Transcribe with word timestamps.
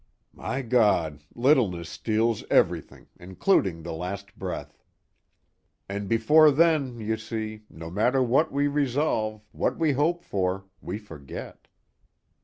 "My 0.33 0.63
God, 0.63 1.23
littleness 1.35 1.87
steals 1.87 2.43
everything, 2.49 3.05
including 3.19 3.83
the 3.83 3.91
last 3.91 4.35
breath. 4.39 4.81
And 5.87 6.09
before 6.09 6.49
then, 6.49 6.99
you 6.99 7.17
see, 7.17 7.65
no 7.69 7.91
matter 7.91 8.23
what 8.23 8.51
we 8.51 8.65
resolve, 8.67 9.43
what 9.51 9.77
we 9.77 9.91
hope 9.91 10.23
for 10.23 10.65
we 10.81 10.97
forget." 10.97 11.67